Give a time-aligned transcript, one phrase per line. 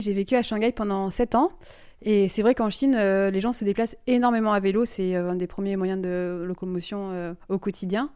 [0.00, 1.50] J'ai vécu à Shanghai pendant 7 ans.
[2.02, 4.84] Et c'est vrai qu'en Chine, les gens se déplacent énormément à vélo.
[4.84, 8.12] C'est un des premiers moyens de locomotion au quotidien.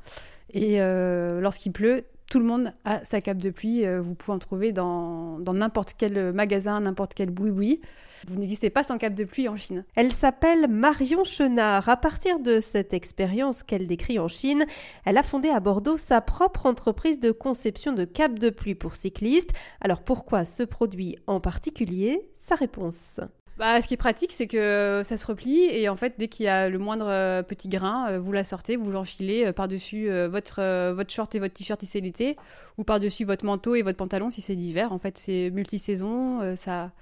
[0.54, 3.84] Et lorsqu'il pleut, tout le monde a sa cape de pluie.
[3.84, 7.82] Euh, vous pouvez en trouver dans n'importe quel magasin, n'importe quel boui-boui.
[8.26, 9.84] Vous n'existez pas sans cape de pluie en Chine.
[9.96, 11.90] Elle s'appelle Marion Chenard.
[11.90, 14.64] À partir de cette expérience qu'elle décrit en Chine,
[15.04, 18.94] elle a fondé à Bordeaux sa propre entreprise de conception de capes de pluie pour
[18.94, 19.52] cyclistes.
[19.82, 22.30] Alors pourquoi ce produit en particulier?
[22.38, 23.20] Sa réponse.
[23.58, 26.46] Bah, ce qui est pratique, c'est que ça se replie et en fait, dès qu'il
[26.46, 30.08] y a le moindre euh, petit grain, euh, vous la sortez, vous l'enfilez euh, par-dessus
[30.28, 32.36] votre, votre short et votre t-shirt si c'est l'été,
[32.78, 34.92] ou par-dessus votre manteau et votre pantalon si c'est l'hiver.
[34.92, 36.92] En fait, c'est multisaison, ça,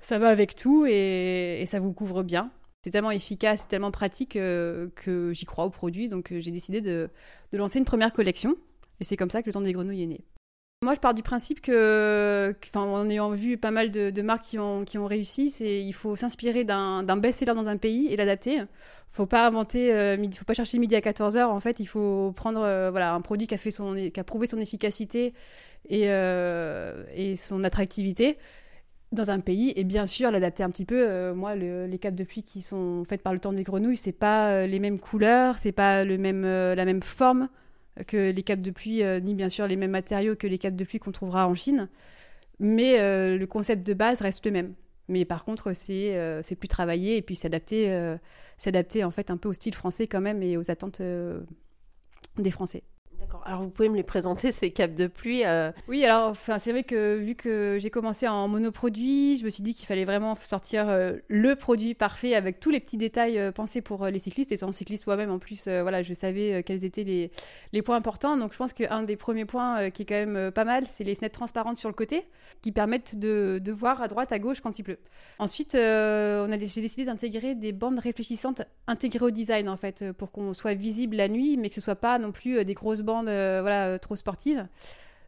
[0.00, 2.50] ça va avec tout et, ça vous couvre bien.
[2.84, 7.08] C'est tellement efficace, tellement pratique que j'y crois au produit, donc j'ai décidé de,
[7.52, 8.56] de lancer une première collection.
[9.00, 10.24] Et c'est comme ça que le temps des grenouilles est né.
[10.82, 14.84] Moi, je pars du principe que, en ayant vu pas mal de, marques qui ont,
[14.84, 18.62] qui ont réussi, c'est il faut s'inspirer d'un best-seller dans un pays et l'adapter.
[19.10, 21.46] Faut pas inventer, euh, faut pas chercher midi à 14h.
[21.46, 24.24] En fait, il faut prendre euh, voilà, un produit qui a, fait son, qui a
[24.24, 25.34] prouvé son efficacité
[25.88, 28.38] et, euh, et son attractivité
[29.10, 31.32] dans un pays et bien sûr l'adapter un petit peu.
[31.32, 34.66] moi, les capes de pluie qui sont faites par le temps des grenouilles, c'est pas
[34.66, 37.48] les mêmes couleurs, c'est pas le même, la même forme
[38.06, 40.76] que les capes de pluie, euh, ni bien sûr les mêmes matériaux que les capes
[40.76, 41.88] de pluie qu'on trouvera en Chine.
[42.60, 44.74] Mais euh, le concept de base reste le même.
[45.08, 47.88] Mais par contre, c'est euh, plus travaillé et puis s'adapter
[49.04, 51.00] en fait un peu au style français quand même et aux attentes
[52.36, 52.82] des Français.
[53.44, 56.70] Alors vous pouvez me les présenter ces capes de pluie euh Oui, alors enfin c'est
[56.70, 60.34] vrai que vu que j'ai commencé en monoproduit, je me suis dit qu'il fallait vraiment
[60.36, 64.52] sortir euh, le produit parfait avec tous les petits détails euh, pensés pour les cyclistes.
[64.52, 67.30] Étant cycliste moi-même en plus, voilà, je savais quels étaient les,
[67.72, 68.36] les, points importants.
[68.36, 71.14] Donc je pense qu'un des premiers points qui est quand même pas mal, c'est les
[71.14, 72.26] fenêtres transparentes sur le côté
[72.62, 74.98] qui permettent de, de voir à droite, à gauche quand il pleut.
[75.38, 80.54] Ensuite, on j'ai décidé d'intégrer des bandes réfléchissantes intégrées au design en fait pour qu'on
[80.54, 83.60] soit visible la nuit, mais que ce soit pas non plus des grosses bandes euh,
[83.60, 84.66] voilà, euh, trop sportive.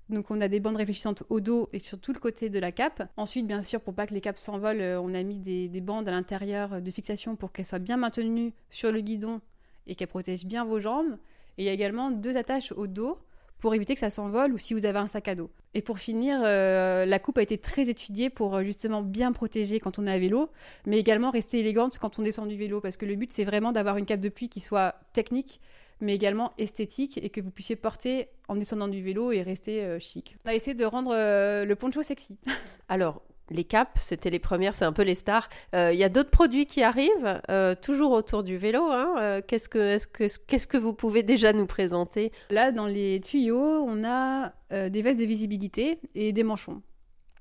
[0.08, 2.72] Donc on a des bandes réfléchissantes au dos et sur tout le côté de la
[2.72, 3.08] cape.
[3.16, 6.08] Ensuite, bien sûr, pour pas que les capes s'envolent, euh, on a mis des, bandes
[6.08, 9.40] à l'intérieur de fixation pour qu'elles soient bien maintenues sur le guidon
[9.86, 11.16] et qu'elles protègent bien vos jambes.
[11.58, 13.18] Et il y a également deux attaches au dos
[13.58, 15.50] pour éviter que ça s'envole ou si vous avez un sac à dos.
[15.74, 20.06] Et pour finir, la coupe a été très étudiée pour justement bien protéger quand on
[20.06, 20.48] est à vélo,
[20.86, 23.70] mais également rester élégante quand on descend du vélo, parce que le but c'est vraiment
[23.70, 25.60] d'avoir une cape de pluie qui soit technique,
[26.00, 29.98] mais également esthétique et que vous puissiez porter en descendant du vélo et rester euh,
[29.98, 30.36] chic.
[30.44, 32.38] On a essayé de rendre euh, le poncho sexy.
[32.88, 35.48] Alors, les capes, c'était les premières, c'est un peu les stars.
[35.74, 37.40] Euh, il y a d'autres produits qui arrivent,
[37.82, 38.84] toujours autour du vélo.
[38.84, 39.40] Hein.
[39.46, 42.30] qu'est-ce, que, que, qu'est-ce que vous pouvez déjà nous présenter?
[42.50, 46.80] Là, dans les tuyaux, on a des vestes de visibilité et des manchons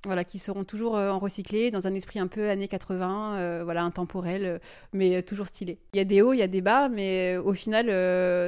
[0.06, 3.62] voilà, qui seront toujours euh, en recyclé, dans un esprit un peu années 80, euh,
[3.66, 4.60] voilà, intemporel, euh,
[4.94, 5.78] mais toujours stylé.
[5.94, 7.88] Il y a des hauts, il y a des bas, mais au final,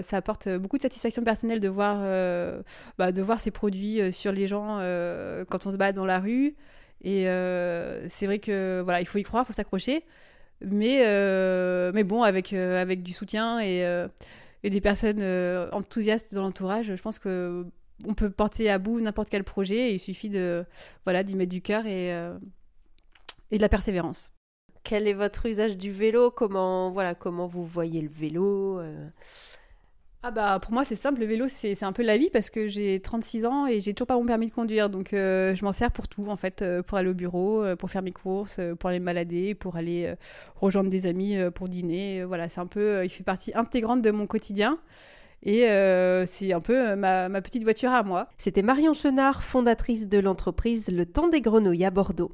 [0.03, 1.97] ça apporte beaucoup de satisfaction personnelle de voir,
[2.97, 4.77] bah, de voir ces produits sur les gens
[5.49, 6.55] quand on se bat dans la rue.
[7.03, 7.23] Et
[8.07, 10.03] c'est vrai que voilà, il faut y croire, il faut s'accrocher,
[10.61, 10.99] mais,
[11.93, 13.81] mais bon, avec, avec du soutien et,
[14.63, 15.23] et des personnes
[15.73, 17.65] enthousiastes dans l'entourage, je pense que
[18.07, 19.93] on peut porter à bout n'importe quel projet.
[19.93, 20.65] il suffit de
[21.05, 22.37] voilà d'y mettre du cœur et, euh,
[23.51, 24.31] et de la persévérance.
[24.83, 26.31] Quel est votre usage du vélo?
[26.31, 29.07] Comment voilà comment vous voyez le vélo euh?
[30.23, 32.67] Ah bah pour moi c'est simple, le vélo c'est un peu la vie parce que
[32.67, 35.71] j'ai 36 ans et j'ai toujours pas mon permis de conduire donc euh, je m'en
[35.71, 38.99] sers pour tout en fait, pour aller au bureau, pour faire mes courses, pour aller
[38.99, 40.13] me balader, pour aller
[40.55, 44.27] rejoindre des amis pour dîner, voilà c'est un peu, il fait partie intégrante de mon
[44.27, 44.79] quotidien.
[45.43, 48.27] Et euh, c'est un peu euh, ma, ma petite voiture à moi.
[48.37, 52.31] C'était Marion Chenard, fondatrice de l'entreprise Le Temps des Grenouilles à Bordeaux.